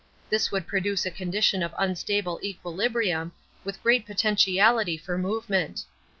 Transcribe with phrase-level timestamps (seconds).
[0.31, 5.83] This would produce a condition of unstable equilibrium, with great potentiality for movement.